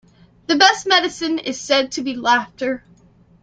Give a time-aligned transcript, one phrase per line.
[0.47, 2.83] The best medicine is said to be laughter.